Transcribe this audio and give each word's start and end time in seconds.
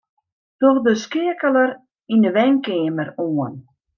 Doch 0.61 0.79
de 0.85 0.93
skeakeler 1.01 1.71
yn 2.13 2.25
'e 2.27 2.31
wenkeamer 2.37 3.09
oan. 3.25 3.55